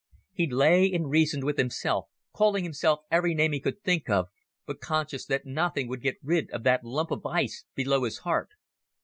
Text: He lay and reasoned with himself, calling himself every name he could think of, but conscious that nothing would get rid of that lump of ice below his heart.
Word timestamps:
He 0.33 0.49
lay 0.49 0.91
and 0.91 1.11
reasoned 1.11 1.43
with 1.43 1.59
himself, 1.59 2.07
calling 2.33 2.63
himself 2.63 3.01
every 3.11 3.35
name 3.35 3.51
he 3.51 3.59
could 3.59 3.83
think 3.83 4.09
of, 4.09 4.29
but 4.65 4.79
conscious 4.79 5.27
that 5.27 5.45
nothing 5.45 5.87
would 5.89 6.01
get 6.01 6.17
rid 6.23 6.49
of 6.49 6.63
that 6.63 6.83
lump 6.83 7.11
of 7.11 7.23
ice 7.23 7.65
below 7.75 8.03
his 8.05 8.17
heart. 8.17 8.49